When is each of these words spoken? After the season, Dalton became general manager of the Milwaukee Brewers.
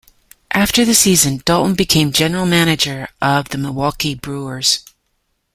After 0.49 0.83
the 0.83 0.95
season, 0.95 1.43
Dalton 1.45 1.75
became 1.75 2.11
general 2.11 2.47
manager 2.47 3.07
of 3.21 3.49
the 3.49 3.59
Milwaukee 3.59 4.15
Brewers. 4.15 4.83